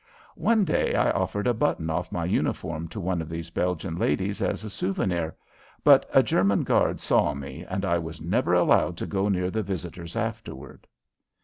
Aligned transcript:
One 0.41 0.65
day 0.65 0.95
I 0.95 1.11
offered 1.11 1.45
a 1.45 1.53
button 1.53 1.91
off 1.91 2.11
my 2.11 2.25
uniform 2.25 2.87
to 2.87 2.99
one 2.99 3.21
of 3.21 3.29
these 3.29 3.51
Belgian 3.51 3.97
ladies 3.97 4.41
as 4.41 4.63
a 4.63 4.69
souvenir, 4.71 5.35
but 5.83 6.09
a 6.11 6.23
German 6.23 6.63
guard 6.63 6.99
saw 6.99 7.35
me 7.35 7.63
and 7.69 7.85
I 7.85 7.99
was 7.99 8.19
never 8.19 8.55
allowed 8.55 8.97
to 8.97 9.05
go 9.05 9.29
near 9.29 9.51
the 9.51 9.61
visitors 9.61 10.15
afterward. 10.15 10.87